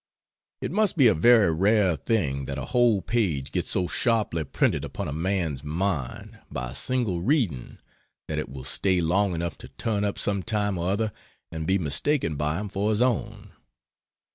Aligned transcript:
It 0.61 0.71
must 0.71 0.97
be 0.97 1.05
a 1.05 1.13
very 1.13 1.53
rare 1.53 1.95
thing 1.95 2.45
that 2.45 2.57
a 2.57 2.65
whole 2.73 3.03
page 3.03 3.51
gets 3.51 3.69
so 3.69 3.85
sharply 3.85 4.43
printed 4.45 4.83
upon 4.83 5.07
a 5.07 5.13
man's 5.13 5.63
mind, 5.63 6.39
by 6.49 6.71
a 6.71 6.75
single 6.75 7.21
reading, 7.21 7.77
that 8.27 8.39
it 8.39 8.49
will 8.49 8.63
stay 8.63 8.99
long 8.99 9.35
enough 9.35 9.59
to 9.59 9.67
turn 9.67 10.03
up 10.03 10.17
some 10.17 10.41
time 10.41 10.79
or 10.79 10.89
other 10.89 11.11
and 11.51 11.67
be 11.67 11.77
mistaken 11.77 12.35
by 12.35 12.59
him 12.59 12.67
for 12.67 12.89
his 12.89 13.01
own. 13.03 13.51